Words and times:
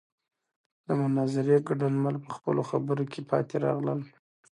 د 0.85 0.87
مناظرې 1.01 1.57
ګډونوال 1.67 2.15
په 2.25 2.29
خپلو 2.37 2.61
خبرو 2.69 3.03
کې 3.11 3.21
پاتې 3.29 3.55
راغلل. 3.65 3.99